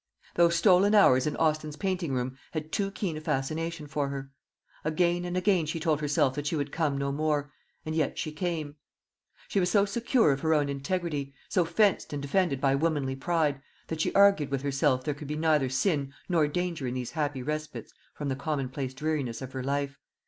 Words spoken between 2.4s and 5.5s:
had too keen a fascination for her. Again and